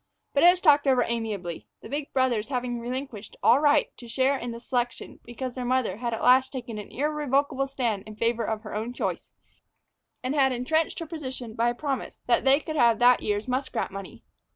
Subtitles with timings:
[0.33, 4.09] But it was talked over amicably, the big brothers having relinquished all right to a
[4.09, 8.15] share in the selection because their mother had at last taken an irrevocable stand in
[8.15, 9.29] favor of her own choice,
[10.23, 13.91] and had intrenched her position by a promise that they could have that year's muskrat
[13.91, 14.23] money.